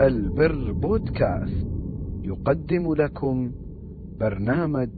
البر 0.00 0.72
بودكاست. 0.72 1.66
يقدم 2.22 2.94
لكم 2.94 3.52
برنامج 4.20 4.88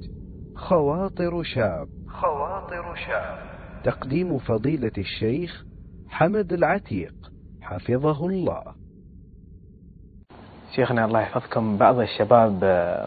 خواطر 0.55 1.43
شاب. 1.43 1.89
خواطر 2.09 2.95
شاب. 2.95 3.39
تقديم 3.85 4.39
فضيلة 4.39 4.93
الشيخ 4.99 5.65
حمد 6.09 6.53
العتيق. 6.53 7.15
حفظه 7.63 8.27
الله. 8.27 8.63
شيخنا 10.77 11.05
الله 11.05 11.21
يحفظكم. 11.21 11.77
بعض 11.77 11.99
الشباب 12.01 12.65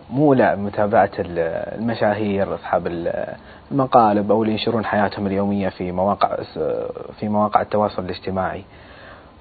مولع 0.10 0.54
بمتابعة 0.56 1.12
المشاهير 1.20 2.56
أصحاب 2.56 2.88
المقالب 3.72 4.32
أو 4.32 4.44
اللي 4.44 4.54
ينشرون 4.54 4.86
حياتهم 4.86 5.28
اليومية 5.28 5.70
في 5.70 5.92
مواقع 5.92 6.44
في 7.20 7.30
مواقع 7.30 7.62
التواصل 7.62 8.06
الاجتماعي. 8.06 8.64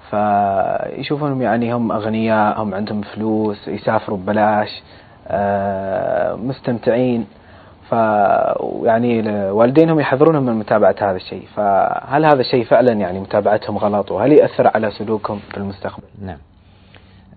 فيشوفونهم 0.09 1.41
يعني 1.41 1.73
هم 1.73 1.91
أغنياء 1.91 2.61
هم 2.61 2.73
عندهم 2.73 3.01
فلوس 3.01 3.67
يسافروا 3.67 4.17
ببلاش 4.17 4.83
مستمتعين. 6.47 7.27
فيعني 7.89 9.31
والدينهم 9.51 9.99
يحذرونهم 9.99 10.43
من 10.43 10.53
متابعة 10.53 10.95
هذا 11.01 11.15
الشيء. 11.15 11.47
فهل 11.55 12.25
هذا 12.25 12.41
الشيء 12.41 12.65
فعلا 12.65 12.93
يعني 12.93 13.19
متابعتهم 13.19 13.77
غلط 13.77 14.11
وهل 14.11 14.31
يأثر 14.31 14.67
على 14.67 14.91
سلوكهم 14.91 15.39
في 15.51 15.57
المستقبل؟ 15.57 16.03
نعم. 16.21 16.37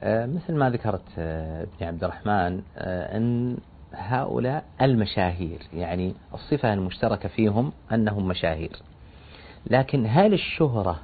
آه، 0.02 0.27
مثل 0.27 0.54
ما 0.54 0.70
ذكرت 0.70 1.02
آه، 1.18 1.62
ابن 1.62 1.86
عبد 1.86 2.04
الرحمن 2.04 2.60
آه، 2.78 3.16
أن 3.16 3.56
هؤلاء 3.92 4.64
المشاهير 4.82 5.58
يعني 5.74 6.14
الصفة 6.34 6.72
المشتركة 6.72 7.28
فيهم 7.28 7.72
أنهم 7.92 8.28
مشاهير. 8.28 8.77
لكن 9.70 10.06
هل 10.08 10.32
الشهرة 10.32 10.98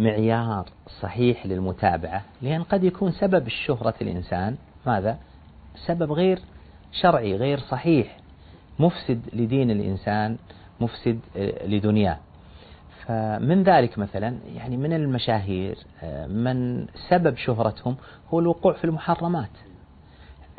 معيار 0.00 0.68
صحيح 1.00 1.46
للمتابعة 1.46 2.22
لأن 2.42 2.62
قد 2.62 2.84
يكون 2.84 3.12
سبب 3.12 3.46
الشهرة 3.46 3.94
الإنسان 4.02 4.56
ماذا؟ 4.86 5.18
سبب 5.86 6.12
غير 6.12 6.38
شرعي 6.92 7.36
غير 7.36 7.58
صحيح 7.58 8.16
مفسد 8.78 9.20
لدين 9.32 9.70
الإنسان 9.70 10.36
مفسد 10.80 11.20
لدنياه. 11.64 12.18
فمن 13.06 13.62
ذلك 13.62 13.98
مثلا 13.98 14.38
يعني 14.54 14.76
من 14.76 14.92
المشاهير 14.92 15.78
من 16.28 16.86
سبب 17.08 17.36
شهرتهم 17.36 17.96
هو 18.30 18.38
الوقوع 18.38 18.72
في 18.72 18.84
المحرمات. 18.84 19.50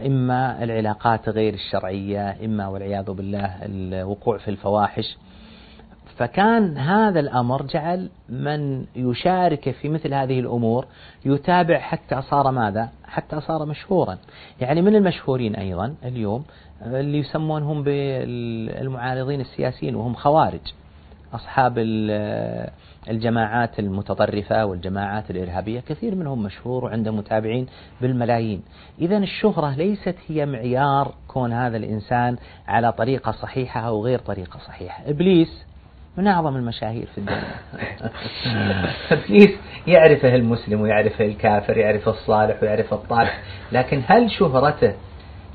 إما 0.06 0.64
العلاقات 0.64 1.30
غير 1.30 1.54
الشرعية 1.54 2.46
إما 2.46 2.68
والعياذ 2.68 3.12
بالله 3.12 3.58
الوقوع 3.62 4.38
في 4.38 4.48
الفواحش. 4.48 5.18
فكان 6.18 6.78
هذا 6.78 7.20
الأمر 7.20 7.62
جعل 7.62 8.10
من 8.30 8.86
يشارك 8.96 9.72
في 9.72 9.90
مثل 9.90 10.14
هذه 10.14 10.40
الأمور 10.40 10.86
يتابع 11.26 11.80
حتى 11.80 12.22
صار 12.22 12.52
ماذا؟ 12.52 12.90
حتى 13.06 13.42
صار 13.42 13.66
مشهورا. 13.66 14.18
يعني 14.62 14.82
من 14.82 14.96
المشهورين 14.96 15.56
أيضا 15.56 15.96
اليوم 16.06 16.44
اللي 16.86 17.18
يسمونهم 17.18 17.84
بالمعارضين 17.84 19.42
السياسيين 19.42 19.96
وهم 19.96 20.14
خوارج. 20.14 20.74
أصحاب 21.34 21.74
الجماعات 23.10 23.80
المتطرفة 23.80 24.66
والجماعات 24.66 25.32
الإرهابية 25.32 25.80
كثير 25.80 26.16
منهم 26.16 26.44
مشهور 26.44 26.86
وعنده 26.86 27.12
متابعين 27.12 27.68
بالملايين. 28.02 28.62
إذا 29.00 29.18
الشهرة 29.18 29.76
ليست 29.76 30.16
هي 30.28 30.46
معيار 30.46 31.14
كون 31.28 31.54
هذا 31.54 31.78
الإنسان 31.78 32.38
على 32.68 32.92
طريقة 32.92 33.32
صحيحة 33.32 33.82
أو 33.82 34.06
غير 34.06 34.20
طريقة 34.20 34.60
صحيحة. 34.60 35.10
إبليس 35.10 35.66
من 36.18 36.28
أعظم 36.28 36.56
المشاهير 36.56 37.06
في 37.06 37.18
الدنيا. 37.18 37.56
إبليس 39.12 39.50
يعرفه 39.88 40.36
المسلم 40.36 40.82
ويعرفه 40.82 41.26
الكافر 41.26 41.78
يعرف 41.78 42.10
الصالح 42.10 42.64
ويعرف 42.64 42.94
الطالح 42.94 43.40
لكن 43.72 44.02
هل 44.08 44.32
شهرته 44.32 44.94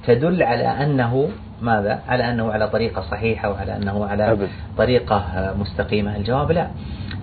تدل 0.06 0.42
على 0.42 0.64
أنه 0.64 1.28
ماذا؟ 1.62 2.02
على 2.08 2.30
أنه 2.30 2.52
على 2.52 2.68
طريقة 2.68 3.02
صحيحة 3.02 3.50
وعلى 3.50 3.76
أنه 3.76 4.06
على 4.06 4.32
أبد. 4.32 4.48
طريقة 4.78 5.54
مستقيمة؟ 5.58 6.16
الجواب 6.16 6.52
لا. 6.52 6.70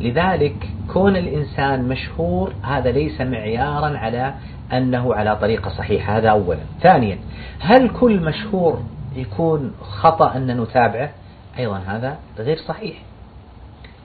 لذلك 0.02 0.56
كون 0.94 1.16
الإنسان 1.16 1.88
مشهور 1.88 2.53
هذا 2.63 2.91
ليس 2.91 3.22
معيارا 3.22 3.97
على 3.97 4.34
أنه 4.74 5.16
على 5.16 5.36
طريقة 5.36 5.69
صحيحة 5.69 6.18
هذا 6.18 6.30
أولا. 6.30 6.59
ثانيا 6.81 7.18
هل 7.59 7.90
كل 7.90 8.19
مشهور 8.19 8.84
يكون 9.16 9.74
خطأ 9.81 10.36
أن 10.38 10.62
نتابعه؟ 10.62 11.09
أيضا 11.59 11.78
هذا 11.78 12.18
غير 12.40 12.57
صحيح. 12.57 13.12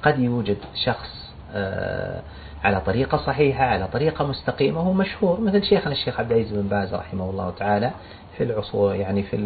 قد 0.02 0.18
يوجد 0.18 0.56
شخص 0.84 1.32
آه، 1.54 2.20
على 2.64 2.80
طريقة 2.80 3.18
صحيحة 3.18 3.64
على 3.64 3.88
طريقة 3.88 4.26
مستقيمة 4.26 4.80
هو 4.80 4.92
مشهور. 4.92 5.40
مثل 5.40 5.64
شيخنا 5.64 5.92
الشيخ 5.92 6.20
عبد 6.20 6.32
العزيز 6.32 6.52
بن 6.52 6.68
باز 6.68 6.94
رحمه 6.94 7.30
الله 7.30 7.50
تعالى 7.50 7.90
في 8.36 8.44
العصور 8.44 8.94
يعني 8.94 9.22
في 9.22 9.36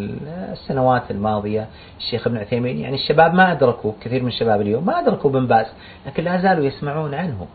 السنوات 0.53 1.11
الماضية. 1.11 1.67
الشيخ 1.99 2.27
ابن 2.27 2.37
عثيمين 2.37 2.79
يعني 2.79 2.95
الشباب 2.95 3.35
ما 3.35 3.53
أدركوا 3.53 3.93
كثير 4.01 4.23
من 4.23 4.29
الشباب 4.29 4.61
اليوم 4.61 4.87
ما 4.87 4.99
أدركوا 4.99 5.31
بن 5.31 5.47
باز 5.47 5.67
لكن 6.07 6.25
لا 6.25 6.43
زالوا 6.43 6.65
يسمعون 6.65 7.15
عنه. 7.15 7.47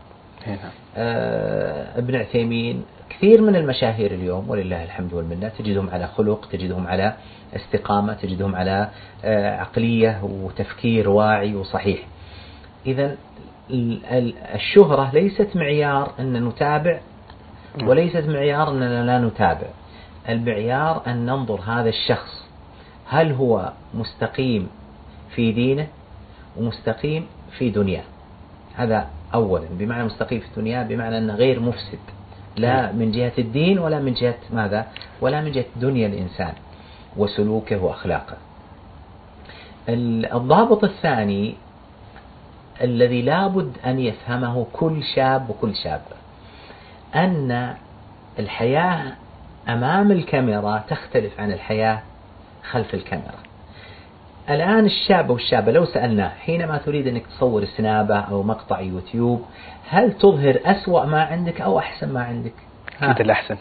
نعم. 0.46 0.56
آه 0.96 1.98
ابن 1.98 2.16
عثيمين 2.16 2.84
كثير 3.10 3.40
من 3.42 3.56
المشاهير 3.56 4.10
اليوم 4.10 4.50
ولله 4.50 4.84
الحمد 4.84 5.12
والمنة 5.12 5.48
تجدهم 5.48 5.90
على 5.90 6.06
خلق 6.06 6.48
تجدهم 6.52 6.86
على 6.86 7.14
استقامة 7.56 8.12
تجدهم 8.14 8.56
على 8.56 8.88
آه 9.24 9.56
عقلية 9.56 10.20
وتفكير 10.22 11.08
واعي 11.08 11.54
وصحيح. 11.54 11.98
إذا 12.86 13.16
الشهرة 14.54 15.10
ليست 15.14 15.48
معيار 15.54 16.12
أن 16.20 16.44
نتابع 16.48 17.00
وليست 17.82 18.24
معيار 18.28 18.68
أننا 18.68 19.04
لا 19.04 19.18
نتابع. 19.28 19.66
المعيار 20.28 21.02
أن 21.06 21.26
ننظر 21.26 21.60
هذا 21.60 21.88
الشخص 21.88 22.48
هل 23.08 23.32
هو 23.32 23.72
مستقيم 23.94 24.68
في 25.34 25.52
دينه 25.52 25.86
ومستقيم 26.56 27.26
في 27.58 27.70
دنياه. 27.70 28.04
هذا 28.74 29.08
أولا 29.34 29.66
بمعنى 29.70 30.04
مستقيم 30.04 30.40
في 30.40 30.60
دنياه 30.60 30.82
بمعنى 30.82 31.18
أنه 31.18 31.34
غير 31.34 31.60
مفسد. 31.60 31.98
لا 32.56 32.92
من 32.92 33.12
جهة 33.12 33.32
الدين 33.38 33.78
ولا 33.78 33.98
من 34.00 34.12
جهة 34.14 34.38
ماذا؟ 34.52 34.86
ولا 35.20 35.40
من 35.40 35.52
جهة 35.52 35.64
دنيا 35.76 36.06
الإنسان 36.06 36.52
وسلوكه 37.16 37.84
وأخلاقه. 37.84 38.36
الضابط 39.88 40.84
الثاني 40.84 41.54
الذي 42.82 43.22
لابد 43.22 43.72
أن 43.86 43.98
يفهمه 43.98 44.66
كل 44.72 45.02
شاب 45.14 45.50
وكل 45.50 45.74
شابة 45.74 46.18
أن 47.14 47.74
الحياة 48.38 49.12
أمام 49.68 50.12
الكاميرا 50.12 50.84
تختلف 50.88 51.40
عن 51.40 51.52
الحياة 51.52 52.02
خلف 52.70 52.94
الكاميرا. 52.94 53.38
الآن 54.50 54.86
الشاب 54.86 55.30
والشابة 55.30 55.72
لو 55.72 55.84
سألناه 55.84 56.28
حينما 56.28 56.78
تريد 56.78 57.06
أنك 57.06 57.26
تصور 57.26 57.64
سنابة 57.64 58.18
أو 58.18 58.42
مقطع 58.42 58.80
يوتيوب 58.80 59.44
هل 59.88 60.12
تظهر 60.12 60.60
أسوأ 60.64 61.04
ما 61.04 61.22
عندك 61.22 61.60
أو 61.60 61.78
أحسن 61.78 62.12
ما 62.12 62.22
عندك؟ 62.22 62.52
أنت 63.02 63.20
الأحسن 63.20 63.56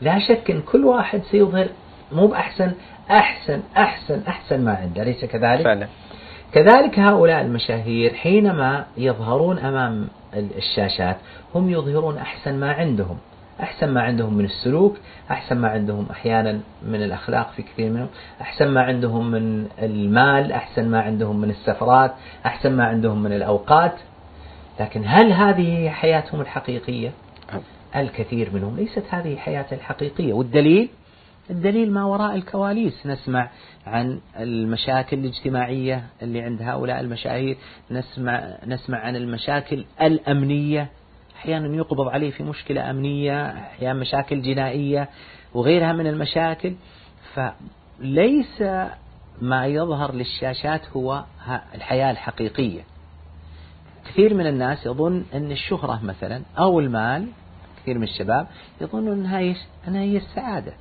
لا 0.00 0.18
شك 0.18 0.50
أن 0.50 0.62
كل 0.62 0.84
واحد 0.84 1.22
سيظهر 1.22 1.68
مو 2.12 2.26
بأحسن 2.26 2.72
أحسن 3.10 3.62
أحسن 3.76 4.22
أحسن 4.28 4.64
ما 4.64 4.74
عنده 4.74 5.02
أليس 5.02 5.24
كذلك؟ 5.24 5.64
فعلا. 5.64 5.86
كذلك 6.52 6.98
هؤلاء 6.98 7.40
المشاهير 7.40 8.14
حينما 8.14 8.86
يظهرون 8.96 9.58
أمام 9.58 10.08
الشاشات 10.34 11.16
هم 11.54 11.70
يظهرون 11.70 12.18
أحسن 12.18 12.60
ما 12.60 12.72
عندهم. 12.72 13.18
أحسن 13.60 13.88
ما 13.88 14.02
عندهم 14.02 14.34
من 14.34 14.44
السلوك 14.44 14.96
أحسن 15.30 15.58
ما 15.58 15.68
عندهم 15.68 16.06
أحيانا 16.10 16.60
من 16.82 17.02
الأخلاق 17.02 17.50
في 17.50 17.62
كثير 17.62 17.90
منهم 17.90 18.08
أحسن 18.40 18.68
ما 18.68 18.82
عندهم 18.82 19.30
من 19.30 19.66
المال 19.82 20.52
أحسن 20.52 20.88
ما 20.88 21.00
عندهم 21.00 21.40
من 21.40 21.50
السفرات 21.50 22.14
أحسن 22.46 22.76
ما 22.76 22.84
عندهم 22.84 23.22
من 23.22 23.32
الأوقات. 23.32 23.94
لكن 24.80 25.02
هل 25.06 25.32
هذه 25.32 25.88
حياتهم 25.88 26.40
الحقيقية؟ 26.40 27.10
الكثير 27.96 28.50
منهم 28.54 28.76
ليست 28.76 29.04
هذه 29.10 29.36
حياته 29.36 29.74
الحقيقية. 29.74 30.32
والدليل؟ 30.32 30.88
الدليل 31.50 31.92
ما 31.92 32.04
وراء 32.04 32.34
الكواليس. 32.34 33.06
نسمع 33.06 33.50
عن 33.86 34.20
المشاكل 34.38 35.18
الاجتماعية 35.18 36.06
اللي 36.22 36.42
عند 36.42 36.62
هؤلاء 36.62 37.00
المشاهير. 37.00 37.56
نسمع 37.90 38.58
نسمع 38.66 38.98
عن 38.98 39.16
المشاكل 39.16 39.84
الأمنية. 40.02 40.90
أحيانا 41.36 41.76
يقبض 41.76 42.08
عليه 42.08 42.30
في 42.30 42.42
مشكلة 42.42 42.90
أمنية 42.90 43.46
أحيانا 43.50 44.00
مشاكل 44.00 44.42
جنائية 44.42 45.08
وغيرها 45.54 45.92
من 45.92 46.06
المشاكل. 46.06 46.74
فليس 47.34 48.62
ما 49.40 49.66
يظهر 49.66 50.14
للشاشات 50.14 50.80
هو 50.96 51.24
الحياة 51.74 52.10
الحقيقية. 52.10 52.80
كثير 54.08 54.34
من 54.34 54.46
الناس 54.46 54.86
يظن 54.86 55.24
أن 55.34 55.52
الشهرة 55.52 56.00
مثلا 56.04 56.42
أو 56.58 56.80
المال 56.80 57.28
كثير 57.82 57.98
من 57.98 58.04
الشباب 58.04 58.46
يظنون 58.80 59.12
أنها 59.12 59.54
أنها 59.88 60.02
هي 60.02 60.16
السعادة. 60.16 60.72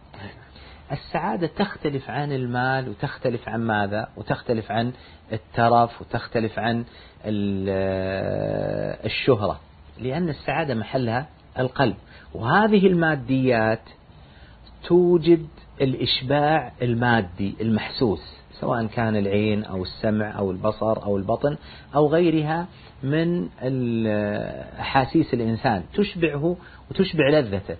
السعادة 0.91 1.47
تختلف 1.47 2.09
عن 2.09 2.31
المال 2.31 2.89
وتختلف 2.89 3.49
عن 3.49 3.61
ماذا؟ 3.61 4.07
وتختلف 4.17 4.71
عن 4.71 4.93
الترف 5.33 6.01
وتختلف 6.01 6.59
عن 6.59 6.85
الشهرة. 9.05 9.59
لأن 9.99 10.29
السعادة 10.29 10.75
محلها 10.75 11.27
القلب. 11.59 11.95
وهذه 12.33 12.87
الماديات 12.87 13.81
توجد 14.87 15.47
الإشباع 15.81 16.71
المادي 16.81 17.55
المحسوس 17.61 18.35
سواء 18.59 18.85
كان 18.85 19.15
العين 19.15 19.63
أو 19.63 19.83
السمع 19.83 20.37
أو 20.37 20.51
البصر 20.51 21.03
أو 21.03 21.17
البطن 21.17 21.57
أو 21.95 22.07
غيرها 22.07 22.67
من 23.03 23.49
أحاسيس 24.79 25.33
الإنسان. 25.33 25.83
تشبعه 25.93 26.57
وتشبع 26.89 27.29
لذته. 27.29 27.77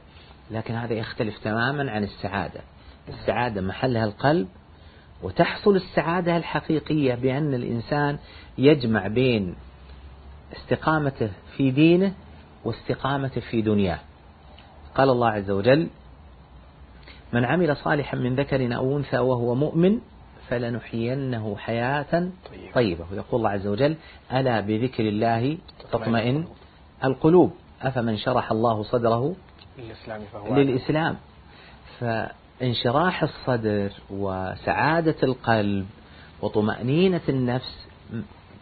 لكن 0.52 0.74
هذا 0.74 0.94
يختلف 0.94 1.38
تماما 1.38 1.92
عن 1.92 2.04
السعادة. 2.04 2.62
السعادة 3.10 3.62
محلها 3.62 4.06
القلب 4.06 4.48
وتحصل 5.24 5.76
السعادة 5.76 6.38
الحقيقية 6.38 7.16
بأن 7.16 7.54
الإنسان 7.54 8.18
يجمع 8.58 9.08
بين 9.08 9.56
استقامته 10.54 11.32
في 11.58 11.72
دينه 11.72 12.14
واستقامته 12.66 13.42
في 13.42 13.62
دنياه. 13.62 14.00
قال 14.96 15.10
الله 15.10 15.30
عز 15.30 15.52
وجل 15.52 15.88
من 17.34 17.46
عمل 17.46 17.78
صالحا 17.78 18.18
من 18.18 18.36
ذكر 18.36 18.76
أو 18.76 18.98
أنثى 18.98 19.18
وهو 19.18 19.56
مؤمن 19.56 20.00
فلنحيينه 20.50 21.56
حياة 21.58 22.30
طيبة. 22.74 23.06
ويقول 23.12 23.40
الله 23.40 23.50
عز 23.50 23.68
وجل 23.68 23.96
ألا 24.34 24.60
بذكر 24.60 25.08
الله 25.08 25.58
تطمئن 25.92 26.46
القلوب. 27.04 27.54
أفمن 27.82 28.18
شرح 28.18 28.52
الله 28.52 28.84
صدره 28.84 29.36
للإسلام 30.58 31.16
فانشراح 32.60 33.24
الصدر 33.24 33.92
وسعادة 34.10 35.16
القلب 35.24 35.86
وطمأنينة 36.42 37.22
النفس 37.30 37.88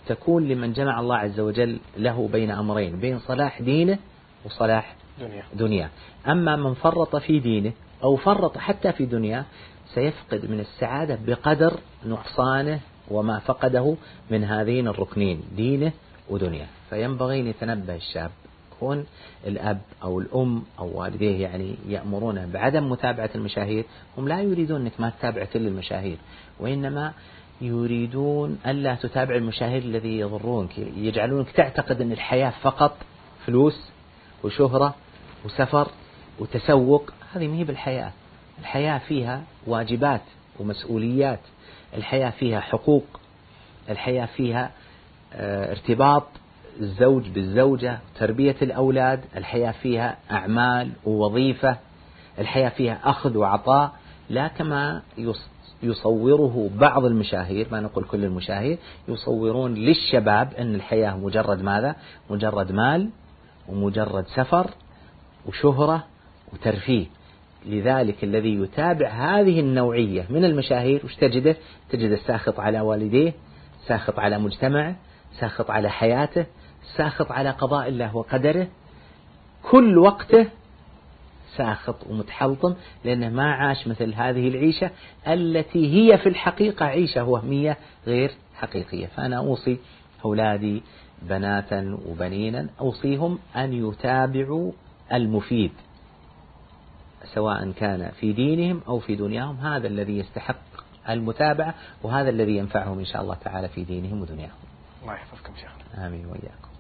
تكون 0.08 0.48
لمن 0.48 0.74
جمع 0.74 1.00
الله 1.00 1.16
عز 1.16 1.40
وجل 1.40 1.80
له 1.98 2.30
بين 2.32 2.52
أمرين 2.52 3.00
بين 3.00 3.20
صلاح 3.20 3.62
دينه 3.62 3.98
وصلاح 4.46 4.96
دنيا 5.20 5.44
دنيا 5.54 5.90
أما 6.28 6.56
من 6.56 6.74
فرط 6.74 7.16
في 7.16 7.40
دينه 7.40 7.72
أو 8.04 8.16
فرط 8.16 8.58
حتى 8.58 8.92
في 8.92 9.06
دنياه 9.06 9.46
سيفقد 9.94 10.52
من 10.52 10.60
السعادة 10.60 11.20
بقدر 11.26 11.74
نقصانه 12.06 12.80
وما 13.12 13.40
فقده 13.40 13.96
من 14.32 14.44
هذين 14.44 14.88
الركنين 14.88 15.42
دينه 15.56 15.92
ودنياه. 16.30 16.68
فينبغي 16.90 17.40
أن 17.40 17.48
يتنبه 17.48 17.96
الشاب 17.96 18.32
كون 18.84 19.06
الأب 19.48 19.82
أو 20.04 20.20
الأم 20.20 20.64
أو 20.80 21.00
والديه 21.00 21.42
يعني 21.42 21.76
يأمرونه 21.88 22.46
بعدم 22.54 22.90
متابعة 22.90 23.30
المشاهير 23.36 23.86
هم 24.18 24.28
لا 24.28 24.42
يريدون 24.42 24.82
أنك 24.82 24.92
ما 25.00 25.10
تتابع 25.10 25.46
كل 25.46 25.68
المشاهير 25.68 26.18
وإنما 26.60 27.14
يريدون 27.62 28.60
ألا 28.68 28.96
تتابع 28.96 29.36
المشاهير 29.36 29.82
الذي 29.82 30.20
يضرونك 30.20 30.78
يجعلونك 30.78 31.52
تعتقد 31.52 32.02
أن 32.02 32.12
الحياة 32.12 32.54
فقط 32.62 32.98
فلوس 33.46 33.92
وشهرة 34.44 34.96
وسفر 35.46 35.88
وتسوق 36.40 37.14
هذه 37.34 37.48
ما 37.48 37.56
هي 37.56 37.64
بالحياة 37.64 38.12
الحياة 38.60 38.98
فيها 38.98 39.44
واجبات 39.68 40.22
ومسؤوليات 40.60 41.40
الحياة 41.98 42.30
فيها 42.30 42.60
حقوق 42.60 43.06
الحياة 43.90 44.26
فيها 44.26 44.72
آه، 45.34 45.72
ارتباط 45.72 46.28
الزوج 46.80 47.30
بالزوجة 47.30 48.00
تربية 48.20 48.56
الأولاد 48.62 49.20
الحياة 49.36 49.72
فيها 49.72 50.18
أعمال 50.32 50.92
ووظيفة 51.06 51.78
الحياة 52.40 52.70
فيها 52.70 53.00
أخذ 53.04 53.38
وعطاء 53.38 53.92
لا 54.30 54.48
كما 54.48 55.02
يصوره 55.84 56.70
بعض 56.76 57.06
المشاهير 57.06 57.68
ما 57.72 57.80
نقول 57.80 58.04
كل 58.04 58.24
المشاهير 58.24 58.78
يصورون 59.08 59.74
للشباب 59.74 60.54
أن 60.54 60.76
الحياة 60.76 61.18
مجرد 61.18 61.62
ماذا؟ 61.62 61.96
مجرد 62.30 62.72
مال 62.72 63.10
ومجرد 63.70 64.26
سفر 64.28 64.70
وشهرة 65.46 66.04
وترفيه. 66.54 67.06
لذلك 67.66 68.24
الذي 68.24 68.54
يتابع 68.54 69.08
هذه 69.08 69.60
النوعية 69.60 70.26
من 70.30 70.46
المشاهير 70.46 71.06
وش 71.06 71.16
تجده؟ 71.16 71.56
تجد 71.90 72.12
الساخط 72.12 72.60
على 72.60 72.82
والديه 72.82 73.34
ساخط 73.88 74.20
على 74.20 74.40
مجتمعه 74.40 74.96
ساخط 75.40 75.72
على 75.72 75.90
حياته 75.90 76.46
ساخط 76.98 77.32
على 77.32 77.50
قضاء 77.50 77.88
الله 77.88 78.16
وقدره 78.16 78.68
كل 79.64 79.98
وقته 79.98 80.48
ساخط 81.58 82.08
ومتحلطم 82.10 82.76
لأنه 83.06 83.30
ما 83.30 83.54
عاش 83.54 83.88
مثل 83.88 84.14
هذه 84.14 84.48
العيشة 84.48 84.92
التي 85.28 85.94
هي 85.94 86.18
في 86.18 86.30
الحقيقة 86.30 86.86
عيشة 86.86 87.24
وهمية 87.24 87.78
غير 88.08 88.32
حقيقية. 88.56 89.06
فأنا 89.06 89.38
أوصي 89.38 89.78
أولادي 90.26 90.84
بناتا 91.22 91.98
وبنينا 92.06 92.70
أوصيهم 92.80 93.40
أن 93.56 93.74
يتابعوا 93.74 94.72
المفيد 95.14 95.72
سواء 97.34 97.72
كان 97.72 98.12
في 98.20 98.34
دينهم 98.34 98.82
أو 98.88 99.00
في 99.00 99.16
دنياهم. 99.16 99.58
هذا 99.58 99.88
الذي 99.88 100.18
يستحق 100.18 100.56
المتابعة 101.10 101.76
وهذا 102.04 102.30
الذي 102.30 102.58
ينفعهم 102.58 103.00
إن 103.00 103.06
شاء 103.06 103.22
الله 103.22 103.36
تعالى 103.36 103.68
في 103.68 103.84
دينهم 103.84 104.22
ودنياهم. 104.22 104.52
الله 105.02 105.14
يحفظكم 105.14 105.54
شيخنا. 105.56 106.08
آمين 106.08 106.26
وإياكم. 106.26 106.73